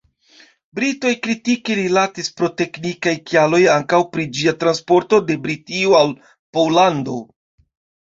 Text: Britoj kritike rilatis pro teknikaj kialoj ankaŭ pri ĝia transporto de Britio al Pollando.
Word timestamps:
Britoj 0.77 1.11
kritike 1.25 1.75
rilatis 1.81 2.31
pro 2.39 2.49
teknikaj 2.63 3.15
kialoj 3.29 3.61
ankaŭ 3.77 4.01
pri 4.17 4.27
ĝia 4.41 4.57
transporto 4.67 5.23
de 5.31 5.41
Britio 5.47 5.97
al 6.03 6.15
Pollando. 6.37 7.25